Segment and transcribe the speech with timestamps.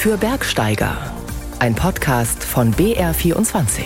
[0.00, 0.96] für Bergsteiger.
[1.58, 3.82] Ein Podcast von BR24.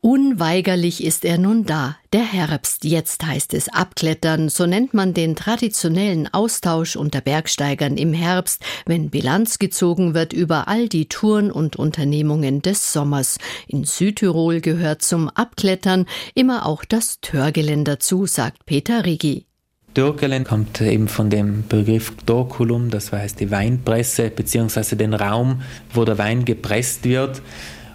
[0.00, 2.84] Unweigerlich ist er nun da, der Herbst.
[2.84, 9.10] Jetzt heißt es abklettern, so nennt man den traditionellen Austausch unter Bergsteigern im Herbst, wenn
[9.10, 13.36] Bilanz gezogen wird über all die Touren und Unternehmungen des Sommers.
[13.66, 19.49] In Südtirol gehört zum Abklettern immer auch das Törgelän dazu, sagt Peter Rigi.
[19.96, 25.62] Dürkelen kommt eben von dem Begriff Dorkulum, das heißt die Weinpresse, beziehungsweise den Raum,
[25.92, 27.42] wo der Wein gepresst wird.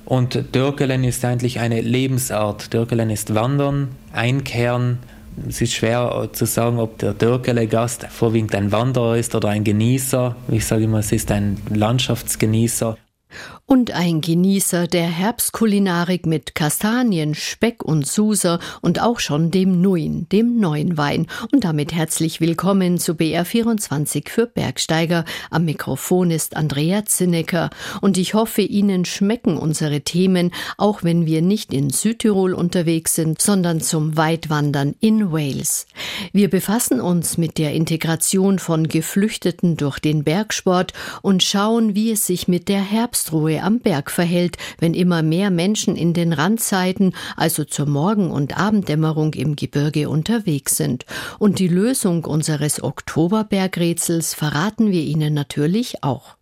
[0.03, 2.73] Und Dürkelen ist eigentlich eine Lebensart.
[2.73, 4.99] Dürkelen ist Wandern, Einkehren.
[5.47, 10.35] Es ist schwer zu sagen, ob der Dürkele-Gast vorwiegend ein Wanderer ist oder ein Genießer.
[10.49, 12.97] Ich sage immer, es ist ein Landschaftsgenießer
[13.67, 20.27] und ein Genießer der Herbstkulinarik mit Kastanien, Speck und Suser und auch schon dem Nuin,
[20.31, 21.25] dem neuen Wein.
[21.51, 25.25] Und damit herzlich willkommen zu BR24 für Bergsteiger.
[25.49, 31.41] Am Mikrofon ist Andrea Zinnecker und ich hoffe, Ihnen schmecken unsere Themen, auch wenn wir
[31.41, 35.87] nicht in Südtirol unterwegs sind, sondern zum Weitwandern in Wales.
[36.31, 42.27] Wir befassen uns mit der Integration von Geflüchteten durch den Bergsport und schauen, wie es
[42.27, 47.13] sich mit der Herbstruhe Ruhe am Berg verhält, wenn immer mehr Menschen in den Randzeiten,
[47.35, 51.05] also zur Morgen- und Abenddämmerung im Gebirge unterwegs sind.
[51.39, 56.34] Und die Lösung unseres Oktoberbergrätsels verraten wir Ihnen natürlich auch.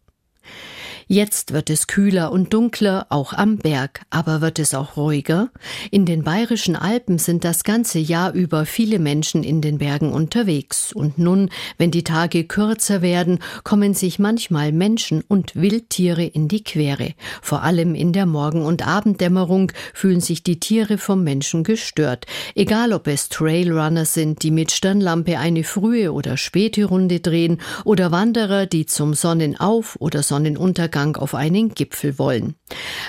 [1.08, 5.50] Jetzt wird es kühler und dunkler, auch am Berg, aber wird es auch ruhiger?
[5.92, 10.94] In den bayerischen Alpen sind das ganze Jahr über viele Menschen in den Bergen unterwegs.
[10.94, 16.64] Und nun, wenn die Tage kürzer werden, kommen sich manchmal Menschen und Wildtiere in die
[16.64, 17.14] Quere.
[17.42, 22.28] Vor allem in der Morgen- und Abenddämmerung fühlen sich die Tiere vom Menschen gestört.
[22.56, 28.12] Egal ob es Trailrunner sind, die mit Stirnlampe eine frühe oder späte Runde drehen, oder
[28.12, 32.56] Wanderer, die zum Sonnenauf- oder Sonnenuntergang Spaziergang auf einen Gipfel wollen.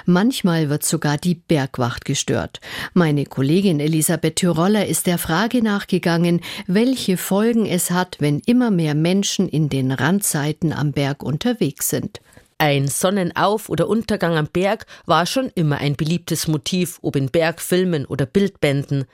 [0.06, 2.60] Manchmal wird sogar die Bergwacht gestört.
[2.94, 8.94] Meine Kollegin Elisabeth Tyroller ist der Frage nachgegangen, welche Folgen es hat, wenn immer mehr
[8.94, 12.20] Menschen in den Randzeiten am Berg unterwegs sind.
[12.56, 18.06] Ein Sonnenauf- oder Untergang am Berg war schon immer ein beliebtes Motiv, ob in Bergfilmen
[18.06, 19.04] oder Bildbänden.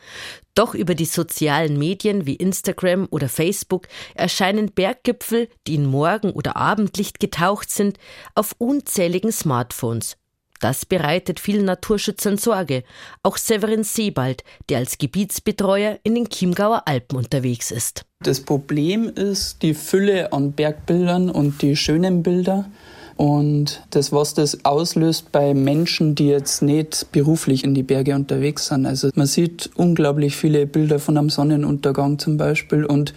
[0.55, 6.57] Doch über die sozialen Medien wie Instagram oder Facebook erscheinen Berggipfel, die in Morgen- oder
[6.57, 7.99] Abendlicht getaucht sind,
[8.35, 10.17] auf unzähligen Smartphones.
[10.61, 12.85] Das bereitet vielen Naturschützern Sorge.
[13.23, 18.05] Auch Severin Sebald, der als Gebietsbetreuer in den Chiemgauer Alpen unterwegs ist.
[18.23, 22.71] Das Problem ist die Fülle an Bergbildern und die schönen Bilder.
[23.21, 28.69] Und das, was das auslöst bei Menschen, die jetzt nicht beruflich in die Berge unterwegs
[28.69, 28.87] sind.
[28.87, 33.13] Also man sieht unglaublich viele Bilder von einem Sonnenuntergang zum Beispiel und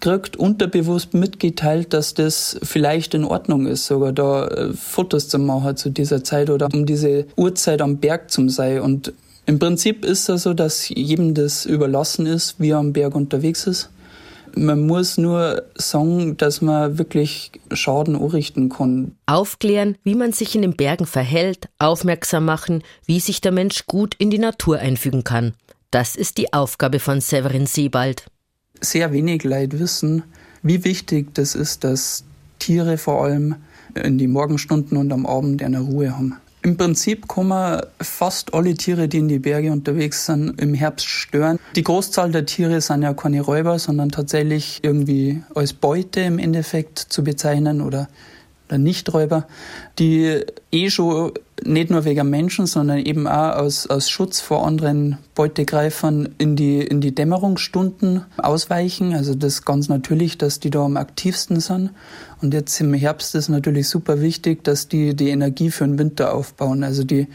[0.00, 5.76] kriegt unterbewusst mitgeteilt, dass das vielleicht in Ordnung ist, sogar da äh, Fotos zu machen
[5.76, 8.80] zu dieser Zeit oder um diese Uhrzeit am Berg zu sein.
[8.80, 9.12] Und
[9.44, 13.66] im Prinzip ist es so, dass jedem das überlassen ist, wie er am Berg unterwegs
[13.66, 13.90] ist.
[14.56, 19.16] Man muss nur sagen, dass man wirklich Schaden anrichten kann.
[19.26, 24.14] Aufklären, wie man sich in den Bergen verhält, aufmerksam machen, wie sich der Mensch gut
[24.18, 25.54] in die Natur einfügen kann.
[25.90, 28.26] Das ist die Aufgabe von Severin Sebald.
[28.80, 30.24] Sehr wenig Leute wissen,
[30.62, 32.24] wie wichtig das ist, dass
[32.58, 33.56] Tiere vor allem
[33.94, 36.36] in die Morgenstunden und am Abend eine Ruhe haben.
[36.64, 41.06] Im Prinzip kann man fast alle Tiere, die in die Berge unterwegs sind, im Herbst
[41.06, 41.58] stören.
[41.76, 46.98] Die Großzahl der Tiere sind ja keine Räuber, sondern tatsächlich irgendwie als Beute im Endeffekt
[46.98, 48.08] zu bezeichnen oder
[48.68, 49.46] oder Nichträuber,
[49.98, 50.40] die
[50.72, 51.32] eh schon
[51.66, 56.80] nicht nur wegen Menschen, sondern eben auch aus, aus Schutz vor anderen Beutegreifern in die,
[56.80, 59.14] in die Dämmerungsstunden ausweichen.
[59.14, 61.90] Also das ist ganz natürlich, dass die da am aktivsten sind.
[62.42, 66.34] Und jetzt im Herbst ist natürlich super wichtig, dass die die Energie für den Winter
[66.34, 66.84] aufbauen.
[66.84, 67.28] Also die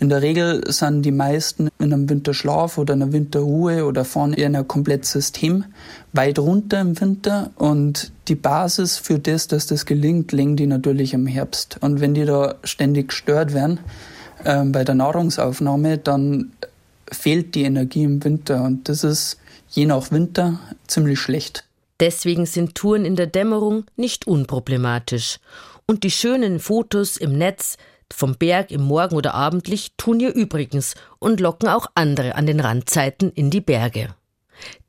[0.00, 4.46] in der Regel sind die meisten in einem Winterschlaf oder einer Winterruhe oder fahren eher
[4.46, 5.64] ein komplettes System
[6.12, 11.14] weit runter im Winter und die Basis für das, dass das gelingt, legen die natürlich
[11.14, 11.78] im Herbst.
[11.80, 13.80] Und wenn die da ständig gestört werden
[14.44, 16.52] äh, bei der Nahrungsaufnahme, dann
[17.10, 19.38] fehlt die Energie im Winter und das ist
[19.70, 21.64] je nach Winter ziemlich schlecht.
[22.00, 25.38] Deswegen sind Touren in der Dämmerung nicht unproblematisch.
[25.86, 27.76] Und die schönen Fotos im Netz
[28.12, 32.60] vom Berg im Morgen- oder Abendlicht tun ihr übrigens und locken auch andere an den
[32.60, 34.14] Randzeiten in die Berge.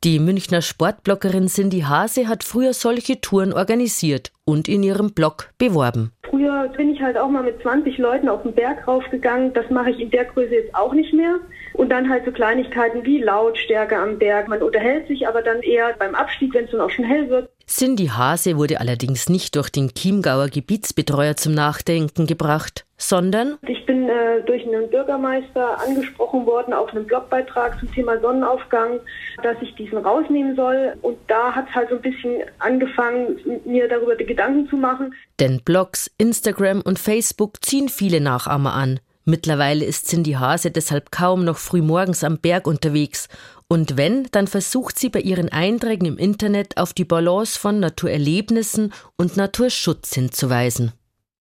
[0.04, 6.12] Die Münchner Sportbloggerin Cindy Hase hat früher solche Touren organisiert und in ihrem Blog beworben.
[6.30, 9.54] Früher bin ich halt auch mal mit 20 Leuten auf den Berg raufgegangen.
[9.54, 11.36] Das mache ich in der Größe jetzt auch nicht mehr.
[11.74, 14.48] Und dann halt so Kleinigkeiten wie Lautstärke am Berg.
[14.48, 17.48] Man unterhält sich aber dann eher beim Abstieg, wenn es dann auch schon hell wird.
[17.69, 24.10] Cindy Hase wurde allerdings nicht durch den Chiemgauer Gebietsbetreuer zum Nachdenken gebracht, sondern ich bin
[24.10, 29.00] äh, durch einen Bürgermeister angesprochen worden auf einen Blogbeitrag zum Thema Sonnenaufgang,
[29.44, 30.95] dass ich diesen rausnehmen soll.
[31.04, 35.13] Und da hat es halt so ein bisschen angefangen, mir darüber Gedanken zu machen.
[35.39, 39.00] Denn Blogs, Instagram und Facebook ziehen viele Nachahmer an.
[39.25, 43.27] Mittlerweile ist Cindy Hase deshalb kaum noch früh morgens am Berg unterwegs.
[43.71, 48.92] Und wenn, dann versucht sie bei ihren Einträgen im Internet auf die Balance von Naturerlebnissen
[49.16, 50.92] und Naturschutz hinzuweisen.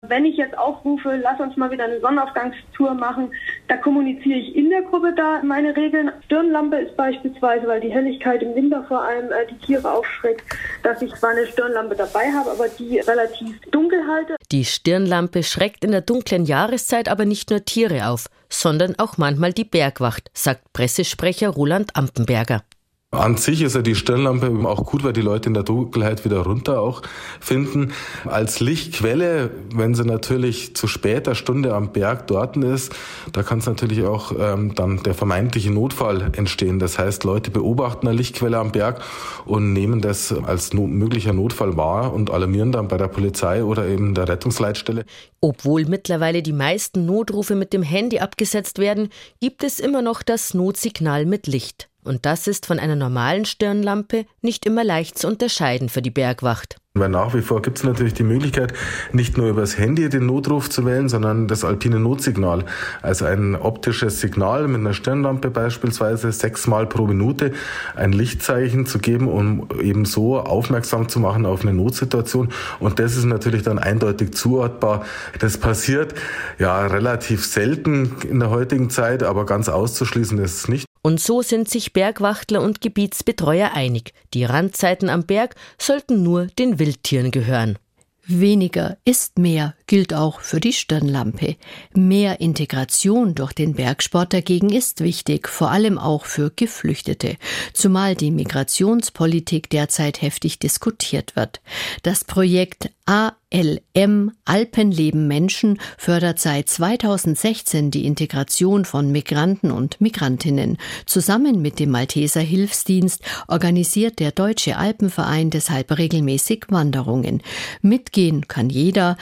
[0.06, 3.32] Wenn ich jetzt aufrufe, lass uns mal wieder eine Sonnenaufgangstour machen,
[3.66, 6.12] da kommuniziere ich in der Gruppe da meine Regeln.
[6.26, 10.44] Stirnlampe ist beispielsweise, weil die Helligkeit im Winter vor allem äh, die Tiere aufschreckt,
[10.84, 14.36] dass ich zwar eine Stirnlampe dabei habe, aber die relativ dunkel halte.
[14.52, 19.52] Die Stirnlampe schreckt in der dunklen Jahreszeit aber nicht nur Tiere auf, sondern auch manchmal
[19.52, 22.62] die Bergwacht, sagt Pressesprecher Roland Ampenberger.
[23.10, 26.40] An sich ist ja die Stirnlampe auch gut, weil die Leute in der Dunkelheit wieder
[26.40, 27.00] runter auch
[27.40, 27.92] finden.
[28.26, 32.94] Als Lichtquelle, wenn sie natürlich zu später Stunde am Berg dort ist,
[33.32, 36.80] da kann es natürlich auch ähm, dann der vermeintliche Notfall entstehen.
[36.80, 39.02] Das heißt, Leute beobachten eine Lichtquelle am Berg
[39.46, 43.86] und nehmen das als no möglicher Notfall wahr und alarmieren dann bei der Polizei oder
[43.86, 45.06] eben der Rettungsleitstelle.
[45.40, 49.08] Obwohl mittlerweile die meisten Notrufe mit dem Handy abgesetzt werden,
[49.40, 51.87] gibt es immer noch das Notsignal mit Licht.
[52.04, 56.76] Und das ist von einer normalen Stirnlampe nicht immer leicht zu unterscheiden für die Bergwacht.
[56.94, 58.72] Weil nach wie vor gibt es natürlich die Möglichkeit,
[59.12, 62.64] nicht nur übers Handy den Notruf zu wählen, sondern das alpine Notsignal.
[63.02, 67.52] Also ein optisches Signal mit einer Stirnlampe beispielsweise sechsmal pro Minute
[67.94, 72.48] ein Lichtzeichen zu geben, um eben so aufmerksam zu machen auf eine Notsituation.
[72.80, 75.04] Und das ist natürlich dann eindeutig zuortbar.
[75.38, 76.14] Das passiert
[76.58, 80.87] ja relativ selten in der heutigen Zeit, aber ganz auszuschließen ist es nicht.
[81.08, 84.12] Und so sind sich Bergwachtler und Gebietsbetreuer einig.
[84.34, 87.78] Die Randzeiten am Berg sollten nur den Wildtieren gehören.
[88.26, 91.56] Weniger ist mehr gilt auch für die Stirnlampe.
[91.92, 97.36] Mehr Integration durch den Bergsport dagegen ist wichtig, vor allem auch für Geflüchtete,
[97.72, 101.60] zumal die Migrationspolitik derzeit heftig diskutiert wird.
[102.04, 110.76] Das Projekt ALM Alpenleben Menschen fördert seit 2016 die Integration von Migranten und Migrantinnen.
[111.06, 117.42] Zusammen mit dem Malteser Hilfsdienst organisiert der Deutsche Alpenverein deshalb regelmäßig Wanderungen.
[117.80, 119.16] Mitgehen kann jeder,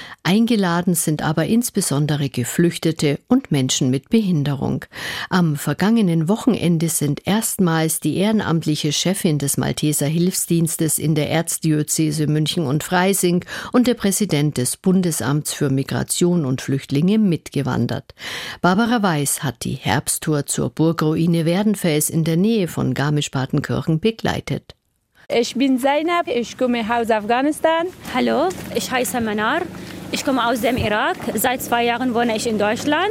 [0.56, 4.86] eingeladen sind aber insbesondere Geflüchtete und Menschen mit Behinderung.
[5.28, 12.66] Am vergangenen Wochenende sind erstmals die ehrenamtliche Chefin des Malteser Hilfsdienstes in der Erzdiözese München
[12.66, 18.14] und Freising und der Präsident des Bundesamts für Migration und Flüchtlinge mitgewandert.
[18.62, 24.74] Barbara Weiß hat die Herbsttour zur Burgruine Werdenfels in der Nähe von Garmisch-Partenkirchen begleitet.
[25.28, 27.88] Ich bin Zainab, ich komme aus Afghanistan.
[28.14, 29.62] Hallo, ich heiße Manar.
[30.12, 31.16] Ich komme aus dem Irak.
[31.34, 33.10] Seit zwei Jahren wohne ich in Deutschland.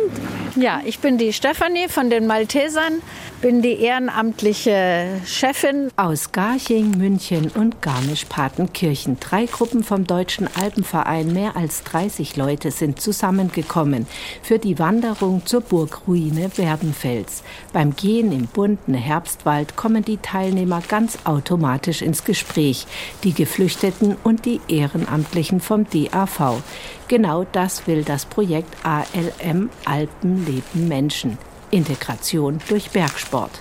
[0.57, 3.02] Ja, ich bin die Stefanie von den Maltesern,
[3.42, 5.90] bin die ehrenamtliche Chefin.
[5.98, 9.18] Aus Garching, München und Garmisch-Partenkirchen.
[9.19, 14.07] Drei Gruppen vom Deutschen Alpenverein, mehr als 30 Leute sind zusammengekommen
[14.44, 17.44] für die Wanderung zur Burgruine Werdenfels.
[17.74, 22.88] Beim Gehen im bunten Herbstwald kommen die Teilnehmer ganz automatisch ins Gespräch.
[23.25, 26.63] Die Geflüchteten und die Ehrenamtlichen vom DAV.
[27.08, 31.38] Genau das will das Projekt ALM Alpen leben Menschen.
[31.70, 33.52] Integration durch Bergsport.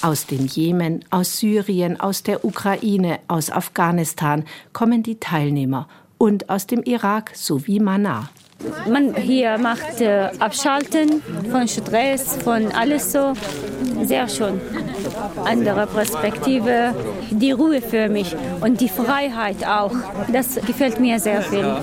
[0.00, 6.66] Aus dem Jemen, aus Syrien, aus der Ukraine, aus Afghanistan kommen die Teilnehmer und aus
[6.66, 8.30] dem Irak sowie Mana.
[8.88, 13.34] Man hier macht äh, Abschalten von Stress, von alles so.
[14.04, 14.60] Sehr schön.
[15.44, 16.94] Andere Perspektive,
[17.30, 19.92] die Ruhe für mich und die Freiheit auch.
[20.32, 21.76] Das gefällt mir sehr viel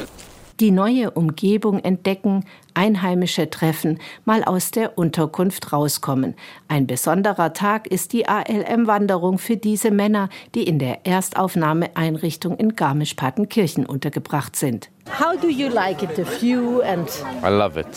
[0.62, 6.36] die neue Umgebung entdecken, Einheimische treffen, mal aus der Unterkunft rauskommen.
[6.68, 13.86] Ein besonderer Tag ist die ALM-Wanderung für diese Männer, die in der Erstaufnahmeeinrichtung in Garmisch-Partenkirchen
[13.88, 14.89] untergebracht sind.
[15.20, 17.10] How do you like it, the view and?
[17.44, 17.88] I love it.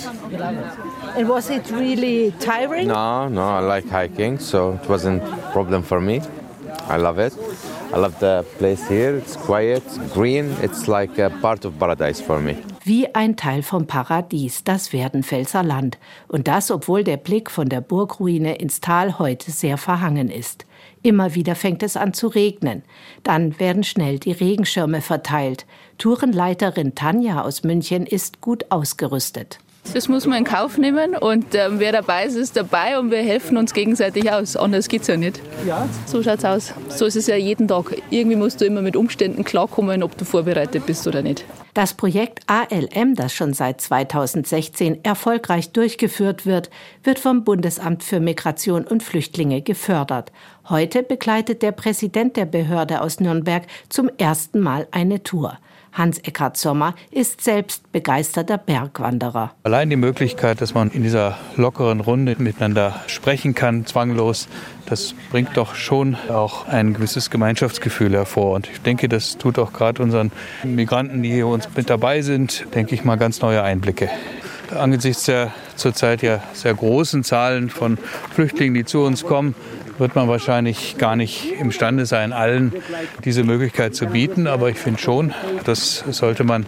[1.16, 2.88] And was it really tiring?
[2.88, 6.22] No, no, I like hiking, so it wasn't a problem for me.
[6.88, 7.34] I love it.
[7.94, 9.16] I love the place here.
[9.16, 10.50] It's quiet, green.
[10.60, 12.56] It's like a part of paradise for me.
[12.82, 15.98] Wie ein Teil vom Paradies, das Werdenfelser Land.
[16.26, 20.66] Und das, obwohl der Blick von der Burgruine ins Tal heute sehr verhangen ist.
[21.02, 22.82] Immer wieder fängt es an zu regnen.
[23.22, 25.64] Dann werden schnell die Regenschirme verteilt.
[25.98, 29.60] Tourenleiterin Tanja aus München ist gut ausgerüstet.
[29.92, 33.18] Das muss man in Kauf nehmen und äh, wer dabei ist, ist dabei und wir
[33.18, 34.56] helfen uns gegenseitig aus.
[34.56, 35.40] Anders geht es ja nicht.
[35.66, 35.88] Ja.
[36.06, 36.72] So schaut's aus.
[36.88, 37.96] So ist es ja jeden Tag.
[38.10, 41.44] Irgendwie musst du immer mit Umständen klarkommen, ob du vorbereitet bist oder nicht.
[41.74, 46.70] Das Projekt ALM, das schon seit 2016 erfolgreich durchgeführt wird,
[47.02, 50.30] wird vom Bundesamt für Migration und Flüchtlinge gefördert.
[50.68, 55.58] Heute begleitet der Präsident der Behörde aus Nürnberg zum ersten Mal eine Tour.
[55.94, 59.52] Hans-Eckhard Sommer ist selbst begeisterter Bergwanderer.
[59.62, 64.48] Allein die Möglichkeit, dass man in dieser lockeren Runde miteinander sprechen kann, zwanglos,
[64.86, 68.54] das bringt doch schon auch ein gewisses Gemeinschaftsgefühl hervor.
[68.54, 70.32] Und ich denke, das tut auch gerade unseren
[70.64, 74.10] Migranten, die hier uns mit dabei sind, denke ich mal, ganz neue Einblicke.
[74.76, 77.98] Angesichts der zurzeit ja sehr großen Zahlen von
[78.32, 79.54] Flüchtlingen, die zu uns kommen,
[79.98, 82.72] wird man wahrscheinlich gar nicht imstande sein, allen
[83.24, 84.46] diese Möglichkeit zu bieten.
[84.46, 85.32] Aber ich finde schon,
[85.64, 86.66] das sollte man,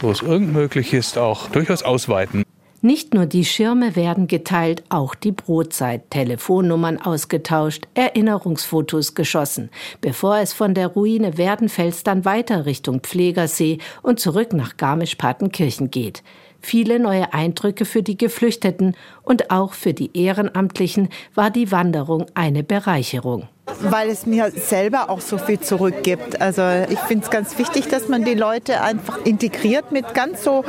[0.00, 2.44] so es irgend möglich ist, auch durchaus ausweiten.
[2.84, 9.70] Nicht nur die Schirme werden geteilt, auch die Brotzeit, Telefonnummern ausgetauscht, Erinnerungsfotos geschossen,
[10.02, 16.22] bevor es von der Ruine Werdenfels dann weiter Richtung Pflegersee und zurück nach Garmisch-Partenkirchen geht
[16.64, 22.62] viele neue Eindrücke für die Geflüchteten und auch für die Ehrenamtlichen war die Wanderung eine
[22.62, 23.48] Bereicherung.
[23.80, 26.40] Weil es mir selber auch so viel zurückgibt.
[26.40, 30.64] Also ich finde es ganz wichtig, dass man die Leute einfach integriert mit ganz so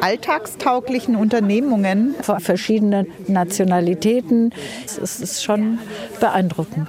[0.00, 2.14] alltagstauglichen Unternehmungen.
[2.20, 4.52] Verschiedene Nationalitäten.
[4.84, 5.80] Es ist schon
[6.20, 6.88] beeindruckend.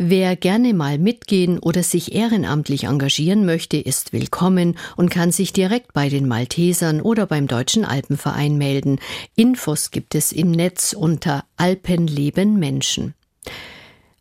[0.00, 5.92] Wer gerne mal mitgehen oder sich ehrenamtlich engagieren möchte, ist willkommen und kann sich direkt
[5.92, 9.00] bei den Maltesern oder beim Deutschen Alpenverein melden.
[9.34, 13.14] Infos gibt es im Netz unter Alpenleben Menschen.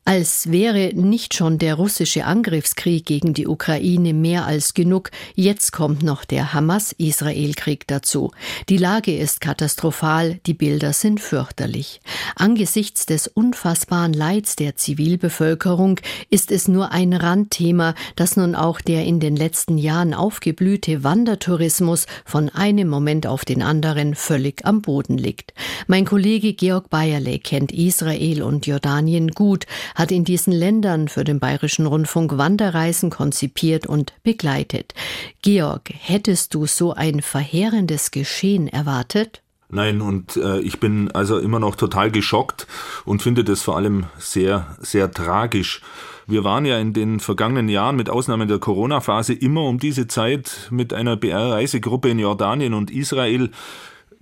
[0.09, 6.01] Als wäre nicht schon der russische Angriffskrieg gegen die Ukraine mehr als genug, jetzt kommt
[6.01, 8.31] noch der Hamas-Israel-Krieg dazu.
[8.69, 11.99] Die Lage ist katastrophal, die Bilder sind fürchterlich.
[12.37, 15.99] Angesichts des unfassbaren Leids der Zivilbevölkerung
[16.29, 22.07] ist es nur ein Randthema, dass nun auch der in den letzten Jahren aufgeblühte Wandertourismus
[22.23, 25.53] von einem Moment auf den anderen völlig am Boden liegt.
[25.87, 29.65] Mein Kollege Georg Bayerle kennt Israel und Jordanien gut,
[29.97, 34.93] hat in diesen Ländern für den Bayerischen Rundfunk Wanderreisen konzipiert und begleitet.
[35.41, 39.41] Georg, hättest du so ein verheerendes Geschehen erwartet?
[39.69, 42.67] Nein, und äh, ich bin also immer noch total geschockt
[43.05, 45.81] und finde das vor allem sehr, sehr tragisch.
[46.27, 50.67] Wir waren ja in den vergangenen Jahren mit Ausnahme der Corona-Phase immer um diese Zeit
[50.69, 53.49] mit einer BR-Reisegruppe in Jordanien und Israel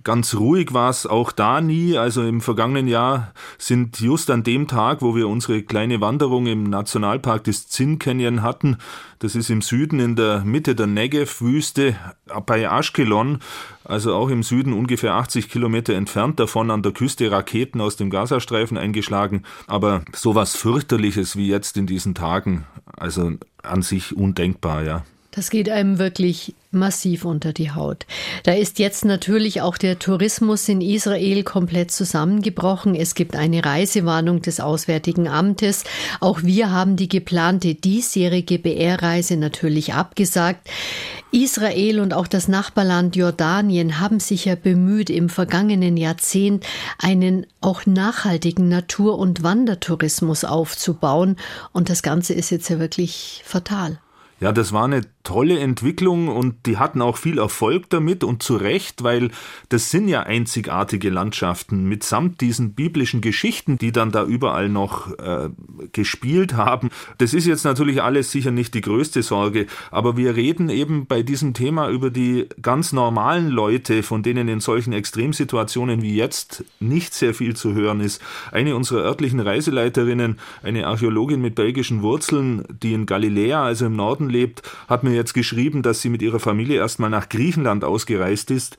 [0.06, 1.98] Ganz ruhig war es auch da nie.
[1.98, 6.62] Also im vergangenen Jahr sind just an dem Tag, wo wir unsere kleine Wanderung im
[6.62, 8.76] Nationalpark des Zin Canyon hatten,
[9.18, 11.96] das ist im Süden in der Mitte der Negev-Wüste
[12.46, 13.40] bei Ashkelon,
[13.82, 18.08] also auch im Süden ungefähr 80 Kilometer entfernt davon an der Küste Raketen aus dem
[18.08, 19.42] Gazastreifen eingeschlagen.
[19.66, 22.64] Aber sowas fürchterliches wie jetzt in diesen Tagen,
[22.96, 25.02] also an sich undenkbar, ja.
[25.36, 28.06] Das geht einem wirklich massiv unter die Haut.
[28.44, 32.94] Da ist jetzt natürlich auch der Tourismus in Israel komplett zusammengebrochen.
[32.94, 35.84] Es gibt eine Reisewarnung des Auswärtigen Amtes.
[36.20, 40.70] Auch wir haben die geplante diesjährige BR-Reise natürlich abgesagt.
[41.32, 46.64] Israel und auch das Nachbarland Jordanien haben sich ja bemüht, im vergangenen Jahrzehnt
[46.98, 51.36] einen auch nachhaltigen Natur- und Wandertourismus aufzubauen.
[51.72, 53.98] Und das Ganze ist jetzt ja wirklich fatal.
[54.40, 58.54] Ja, das war eine tolle Entwicklung und die hatten auch viel Erfolg damit und zu
[58.54, 59.32] Recht, weil
[59.70, 65.48] das sind ja einzigartige Landschaften mitsamt diesen biblischen Geschichten, die dann da überall noch äh,
[65.90, 66.90] gespielt haben.
[67.18, 71.22] Das ist jetzt natürlich alles sicher nicht die größte Sorge, aber wir reden eben bei
[71.22, 77.14] diesem Thema über die ganz normalen Leute, von denen in solchen Extremsituationen wie jetzt nicht
[77.14, 78.22] sehr viel zu hören ist.
[78.52, 84.30] Eine unserer örtlichen Reiseleiterinnen, eine Archäologin mit belgischen Wurzeln, die in Galiläa, also im Norden
[84.30, 88.76] lebt, hat mir jetzt geschrieben, dass sie mit ihrer Familie erstmal nach Griechenland ausgereist ist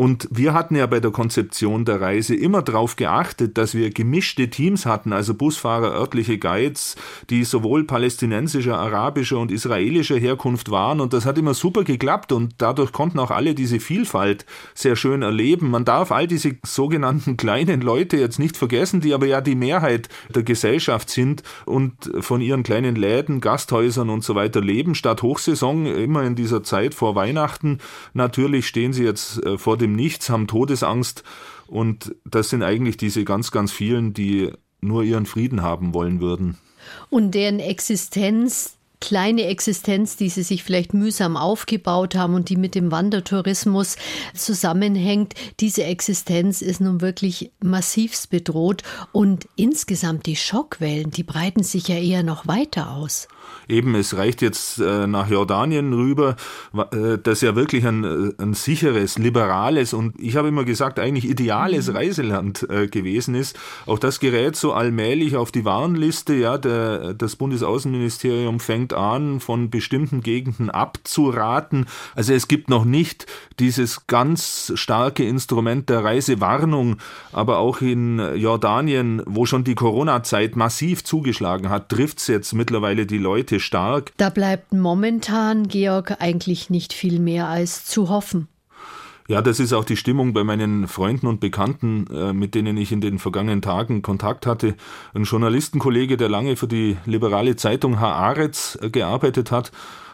[0.00, 4.48] und wir hatten ja bei der Konzeption der Reise immer darauf geachtet, dass wir gemischte
[4.48, 6.96] Teams hatten, also Busfahrer, örtliche Guides,
[7.28, 11.00] die sowohl palästinensischer, arabischer und israelischer Herkunft waren.
[11.00, 15.20] Und das hat immer super geklappt und dadurch konnten auch alle diese Vielfalt sehr schön
[15.20, 15.68] erleben.
[15.68, 20.08] Man darf all diese sogenannten kleinen Leute jetzt nicht vergessen, die aber ja die Mehrheit
[20.34, 24.94] der Gesellschaft sind und von ihren kleinen Läden, Gasthäusern und so weiter leben.
[24.94, 27.80] Statt Hochsaison, immer in dieser Zeit vor Weihnachten,
[28.14, 31.22] natürlich stehen sie jetzt äh, vor dem dem Nichts, haben Todesangst.
[31.66, 36.56] Und das sind eigentlich diese ganz, ganz vielen, die nur ihren Frieden haben wollen würden.
[37.10, 42.74] Und deren Existenz kleine Existenz, die sie sich vielleicht mühsam aufgebaut haben und die mit
[42.74, 43.96] dem Wandertourismus
[44.34, 48.82] zusammenhängt, diese Existenz ist nun wirklich massivst bedroht.
[49.12, 53.26] Und insgesamt die Schockwellen, die breiten sich ja eher noch weiter aus
[53.70, 56.36] eben, es reicht jetzt äh, nach Jordanien rüber,
[56.92, 61.28] äh, das ja wirklich ein, äh, ein sicheres, liberales und ich habe immer gesagt, eigentlich
[61.28, 61.96] ideales mhm.
[61.96, 63.58] Reiseland äh, gewesen ist.
[63.86, 66.34] Auch das gerät so allmählich auf die Warnliste.
[66.34, 71.86] Ja, der, das Bundesaußenministerium fängt an, von bestimmten Gegenden abzuraten.
[72.14, 73.26] Also es gibt noch nicht
[73.58, 76.96] dieses ganz starke Instrument der Reisewarnung,
[77.32, 83.06] aber auch in Jordanien, wo schon die Corona-Zeit massiv zugeschlagen hat, trifft es jetzt mittlerweile
[83.06, 84.12] die Leute stark.
[84.16, 88.48] Da bleibt momentan, Georg, eigentlich nicht viel mehr als zu hoffen.
[89.30, 92.90] Ja, das ist auch die Stimmung bei meinen Freunden und Bekannten, äh, mit denen ich
[92.90, 94.74] in den vergangenen Tagen Kontakt hatte.
[95.14, 99.70] Ein Journalistenkollege, der lange für die liberale Zeitung Haaretz äh, gearbeitet hat,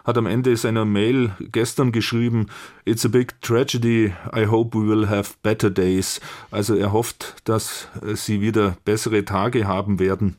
[0.06, 2.46] hat am Ende seiner Mail gestern geschrieben,
[2.84, 6.20] It's a big tragedy, I hope we will have better days.
[6.52, 10.36] Also er hofft, dass äh, sie wieder bessere Tage haben werden.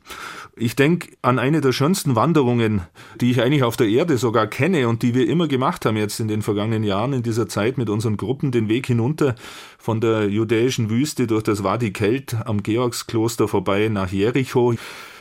[0.55, 2.81] Ich denke an eine der schönsten Wanderungen,
[3.19, 6.19] die ich eigentlich auf der Erde sogar kenne und die wir immer gemacht haben jetzt
[6.19, 9.35] in den vergangenen Jahren in dieser Zeit mit unseren Gruppen, den Weg hinunter
[9.77, 14.73] von der judäischen Wüste durch das Wadi Kelt am Georgskloster vorbei nach Jericho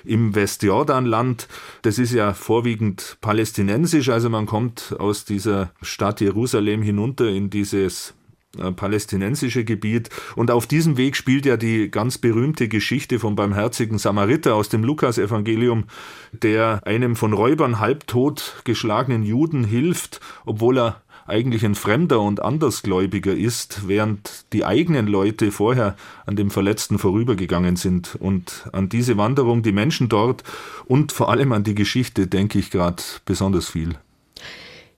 [0.05, 1.49] im Westjordanland.
[1.83, 8.15] Das ist ja vorwiegend palästinensisch, also man kommt aus dieser Stadt Jerusalem hinunter in dieses
[8.59, 10.09] äh, palästinensische Gebiet.
[10.35, 14.85] Und auf diesem Weg spielt ja die ganz berühmte Geschichte vom barmherzigen Samariter aus dem
[14.85, 15.85] Lukasevangelium,
[16.33, 23.35] der einem von Räubern halbtot geschlagenen Juden hilft, obwohl er eigentlich ein Fremder und Andersgläubiger
[23.35, 28.17] ist, während die eigenen Leute vorher an dem Verletzten vorübergegangen sind.
[28.21, 30.45] Und an diese Wanderung, die Menschen dort
[30.87, 33.97] und vor allem an die Geschichte denke ich gerade besonders viel.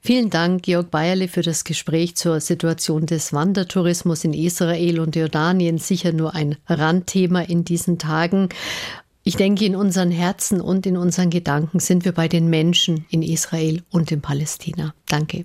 [0.01, 5.79] Vielen Dank, Georg Bayerle, für das Gespräch zur Situation des Wandertourismus in Israel und Jordanien.
[5.79, 8.49] Sicher nur ein Randthema in diesen Tagen.
[9.25, 13.23] Ich denke, in unseren Herzen und in unseren Gedanken sind wir bei den Menschen in
[13.23, 14.95] Israel und in Palästina.
[15.07, 15.45] Danke.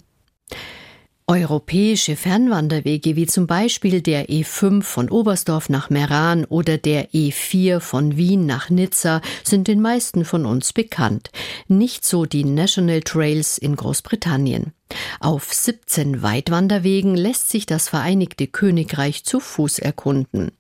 [1.26, 8.18] Europäische Fernwanderwege wie zum Beispiel der E5 von Oberstdorf nach Meran oder der E4 von
[8.18, 11.32] Wien nach Nizza sind den meisten von uns bekannt.
[11.70, 14.74] Nicht so die National Trails in Großbritannien.
[15.20, 20.52] Auf 17 Weitwanderwegen lässt sich das Vereinigte Königreich zu Fuß erkunden.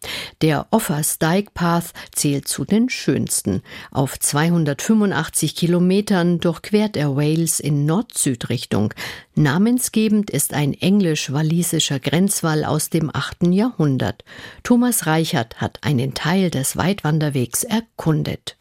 [0.42, 3.62] Der Offers Dyke Path zählt zu den schönsten.
[3.92, 8.94] Auf 285 Kilometern durchquert er Wales in Nord-Süd-Richtung.
[9.36, 13.48] Namensgebend ist ein englisch-walisischer Grenzwall aus dem 8.
[13.48, 14.24] Jahrhundert.
[14.64, 18.58] Thomas Reichert hat einen Teil des Weitwanderwegs erkundet.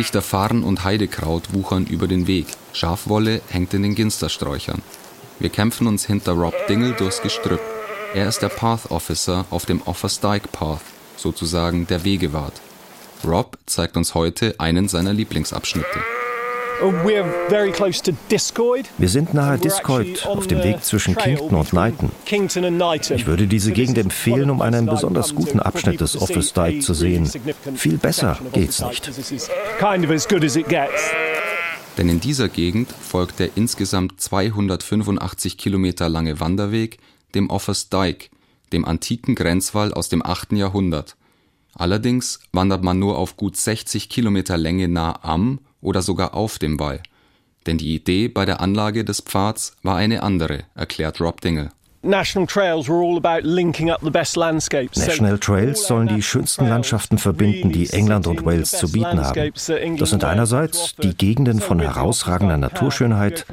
[0.00, 2.46] Dichter Farn und Heidekraut wuchern über den Weg.
[2.72, 4.80] Schafwolle hängt in den Ginstersträuchern.
[5.38, 7.60] Wir kämpfen uns hinter Rob Dingle durchs Gestrüpp.
[8.14, 10.80] Er ist der Path Officer auf dem Offersdyke Path,
[11.18, 12.54] sozusagen der Wegewart.
[13.26, 16.00] Rob zeigt uns heute einen seiner Lieblingsabschnitte.
[18.96, 22.10] Wir sind nahe Discoid auf dem Weg zwischen Kington und Knighton.
[23.16, 27.30] Ich würde diese Gegend empfehlen, um einen besonders guten Abschnitt des Office Dyke zu sehen.
[27.74, 29.10] Viel besser geht's nicht.
[31.98, 36.98] Denn in dieser Gegend folgt der insgesamt 285 Kilometer lange Wanderweg
[37.34, 38.28] dem Office Dyke,
[38.72, 40.52] dem antiken Grenzwall aus dem 8.
[40.52, 41.16] Jahrhundert.
[41.74, 46.78] Allerdings wandert man nur auf gut 60 Kilometer Länge nah am oder sogar auf dem
[46.78, 47.00] Wall.
[47.66, 51.70] Denn die Idee bei der Anlage des Pfads war eine andere, erklärt Rob Dingle.
[52.02, 52.46] National
[55.38, 59.52] Trails sollen die schönsten Landschaften verbinden, die England und Wales zu bieten haben.
[59.98, 63.44] Das sind einerseits die Gegenden von herausragender Naturschönheit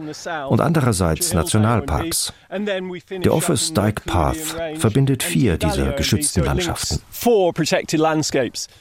[0.48, 2.32] und andererseits Nationalparks.
[2.50, 4.38] Der Office Dyke Path
[4.76, 7.02] verbindet vier dieser geschützten Landschaften.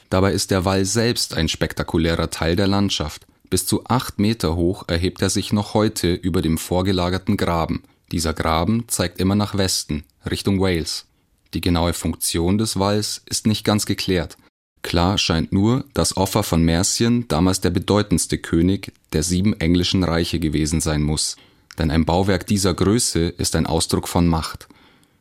[0.09, 3.27] Dabei ist der Wall selbst ein spektakulärer Teil der Landschaft.
[3.49, 7.83] Bis zu acht Meter hoch erhebt er sich noch heute über dem vorgelagerten Graben.
[8.11, 11.05] Dieser Graben zeigt immer nach Westen, Richtung Wales.
[11.53, 14.37] Die genaue Funktion des Walls ist nicht ganz geklärt.
[14.81, 20.39] Klar scheint nur, dass Offa von Mercien damals der bedeutendste König der sieben englischen Reiche
[20.39, 21.35] gewesen sein muss.
[21.77, 24.67] Denn ein Bauwerk dieser Größe ist ein Ausdruck von Macht.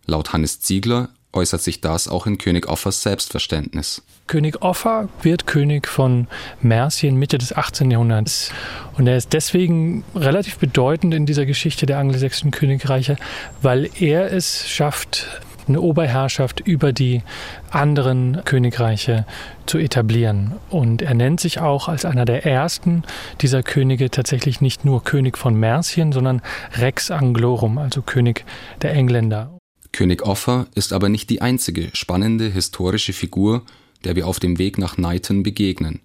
[0.04, 4.02] Laut Hannes Ziegler äußert sich das auch in König Offers Selbstverständnis.
[4.26, 6.26] König Offa wird König von
[6.60, 7.90] Mercien Mitte des 18.
[7.90, 8.50] Jahrhunderts.
[8.96, 13.16] Und er ist deswegen relativ bedeutend in dieser Geschichte der angelsächsischen Königreiche,
[13.62, 15.28] weil er es schafft,
[15.68, 17.22] eine Oberherrschaft über die
[17.70, 19.26] anderen Königreiche
[19.66, 20.54] zu etablieren.
[20.70, 23.02] Und er nennt sich auch als einer der ersten
[23.40, 26.42] dieser Könige tatsächlich nicht nur König von Mercien, sondern
[26.74, 28.44] Rex Anglorum, also König
[28.82, 29.55] der Engländer.
[29.92, 33.62] König Offa ist aber nicht die einzige spannende historische Figur,
[34.04, 36.00] der wir auf dem Weg nach Knighton begegnen.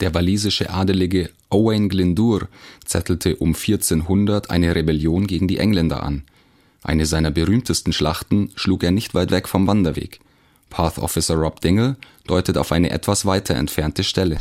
[0.00, 2.48] Der walisische Adelige Owain Glyndŵr
[2.84, 6.22] zettelte um 1400 eine Rebellion gegen die Engländer an.
[6.82, 10.20] Eine seiner berühmtesten Schlachten schlug er nicht weit weg vom Wanderweg.
[10.70, 14.38] Path Officer Rob Dingle deutet auf eine etwas weiter entfernte Stelle.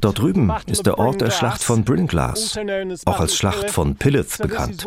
[0.00, 2.58] Dort drüben ist der Ort der Schlacht von Brynglas,
[3.06, 4.86] auch als Schlacht von Pillith bekannt.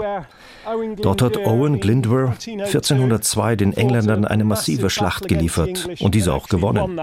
[0.98, 7.02] Dort hat Owen Glyndwr 1402 den Engländern eine massive Schlacht geliefert und diese auch gewonnen.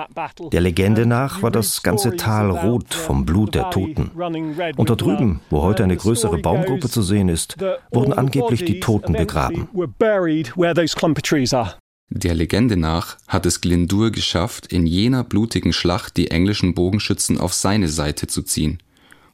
[0.53, 4.11] Der Legende nach war das ganze Tal rot vom Blut der Toten.
[4.77, 7.57] Und dort drüben, wo heute eine größere Baumgruppe zu sehen ist,
[7.91, 9.69] wurden angeblich die Toten begraben.
[12.11, 17.55] Der Legende nach hat es Glyndŵr geschafft, in jener blutigen Schlacht die englischen Bogenschützen auf
[17.55, 18.79] seine Seite zu ziehen.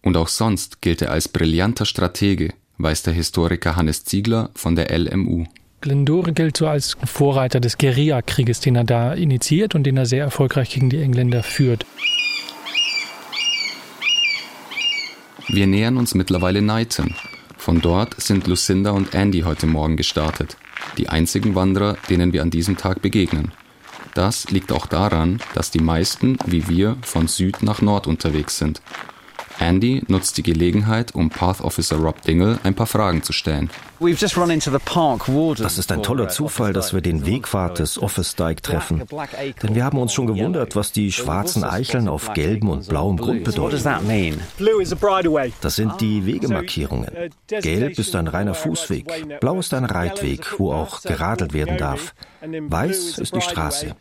[0.02, 4.96] Und auch sonst gilt er als brillanter Stratege, weiß der Historiker Hannes Ziegler von der
[4.96, 5.44] LMU.
[5.82, 10.24] Glyndŵr gilt so als Vorreiter des Guerillakrieges, den er da initiiert und den er sehr
[10.24, 11.84] erfolgreich gegen die Engländer führt.
[15.48, 17.14] Wir nähern uns mittlerweile Knighton.
[17.56, 20.56] Von dort sind Lucinda und Andy heute Morgen gestartet
[20.98, 23.52] die einzigen Wanderer, denen wir an diesem Tag begegnen.
[24.14, 28.82] Das liegt auch daran, dass die meisten, wie wir, von Süd nach Nord unterwegs sind.
[29.60, 33.70] Andy nutzt die Gelegenheit, um Path Officer Rob Dingle ein paar Fragen zu stellen.
[34.00, 39.02] Das ist ein toller Zufall, dass wir den Wegwart des Office Dyke treffen.
[39.62, 43.44] Denn wir haben uns schon gewundert, was die schwarzen Eicheln auf gelbem und blauem Grund
[43.44, 43.84] bedeuten.
[45.60, 47.10] Das sind die Wegemarkierungen.
[47.46, 52.14] Gelb ist ein reiner Fußweg, blau ist ein Reitweg, wo auch geradelt werden darf.
[52.40, 53.94] Weiß ist die Straße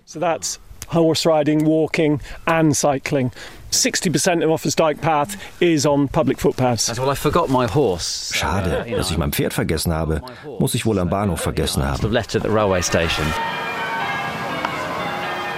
[0.94, 3.32] horse riding, walking, and cycling.
[3.72, 6.98] 60% of Office Dyke Path is on public footpaths.
[6.98, 8.34] Well, I forgot my horse.
[8.34, 10.22] Schade, dass ich mein Pferd vergessen habe.
[10.60, 12.16] Muss ich wohl am Bahnhof vergessen haben.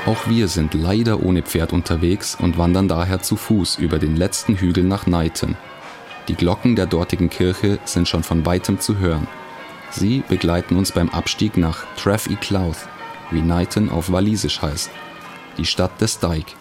[0.07, 4.55] Auch wir sind leider ohne Pferd unterwegs und wandern daher zu Fuß über den letzten
[4.55, 5.55] Hügel nach Knighton.
[6.27, 9.27] Die Glocken der dortigen Kirche sind schon von weitem zu hören.
[9.91, 12.87] Sie begleiten uns beim Abstieg nach Treff y Clouth,
[13.29, 14.89] wie Knighton auf Walisisch heißt
[15.57, 16.53] die Stadt des Dyke.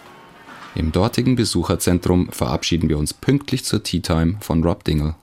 [0.75, 5.15] Im dortigen Besucherzentrum verabschieden wir uns pünktlich zur Tea Time von Rob Dingle.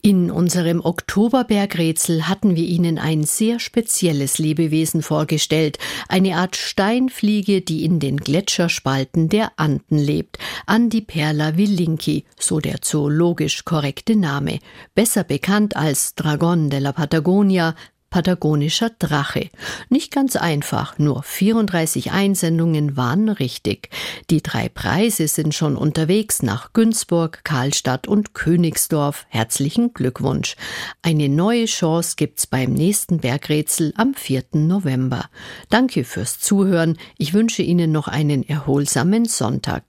[0.00, 7.84] In unserem Oktoberbergrätsel hatten wir Ihnen ein sehr spezielles Lebewesen vorgestellt, eine Art Steinfliege, die
[7.84, 14.60] in den Gletscherspalten der Anden lebt, Andiperla vilinki, so der zoologisch korrekte Name,
[14.94, 17.74] besser bekannt als Dragon de la Patagonia,
[18.10, 19.50] Patagonischer Drache.
[19.90, 23.90] Nicht ganz einfach, nur 34 Einsendungen waren richtig.
[24.30, 29.26] Die drei Preise sind schon unterwegs nach Günzburg, Karlstadt und Königsdorf.
[29.28, 30.56] Herzlichen Glückwunsch.
[31.02, 34.44] Eine neue Chance gibt's beim nächsten Bergrätsel am 4.
[34.52, 35.26] November.
[35.68, 36.96] Danke fürs Zuhören.
[37.18, 39.84] Ich wünsche Ihnen noch einen erholsamen Sonntag.